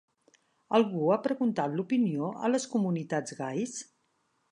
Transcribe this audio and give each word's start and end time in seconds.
Algú 0.77 1.11
ha 1.15 1.17
preguntat 1.27 1.75
l'opinió 1.79 2.31
a 2.47 2.51
les 2.53 2.65
comunitats 2.73 3.37
gais? 3.43 3.77